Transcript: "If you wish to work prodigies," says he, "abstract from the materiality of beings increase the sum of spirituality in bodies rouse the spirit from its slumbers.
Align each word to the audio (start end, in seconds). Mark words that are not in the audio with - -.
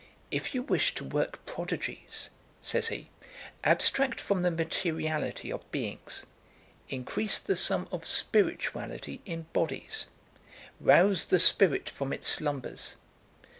"If 0.31 0.55
you 0.55 0.63
wish 0.63 0.95
to 0.95 1.03
work 1.03 1.45
prodigies," 1.45 2.31
says 2.59 2.87
he, 2.87 3.09
"abstract 3.63 4.19
from 4.19 4.41
the 4.41 4.49
materiality 4.49 5.51
of 5.51 5.69
beings 5.71 6.25
increase 6.89 7.37
the 7.37 7.55
sum 7.55 7.87
of 7.91 8.07
spirituality 8.07 9.21
in 9.27 9.43
bodies 9.53 10.07
rouse 10.79 11.25
the 11.25 11.37
spirit 11.37 11.87
from 11.87 12.13
its 12.13 12.27
slumbers. 12.29 12.95